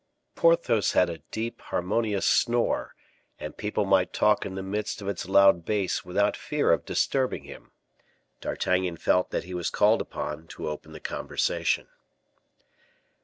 [0.33, 2.95] Porthos had a deep, harmonious snore,
[3.37, 7.43] and people might talk in the midst of its loud bass without fear of disturbing
[7.43, 7.69] him.
[8.39, 11.87] D'Artagnan felt that he was called upon to open the conversation.